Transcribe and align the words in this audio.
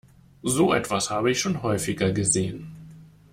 So 0.43 0.73
etwas 0.73 1.11
habe 1.11 1.29
ich 1.29 1.39
schon 1.39 1.61
häufiger 1.61 2.11
gesehen. 2.11 2.71